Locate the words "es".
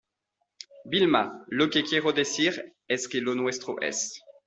2.87-3.07, 3.81-4.15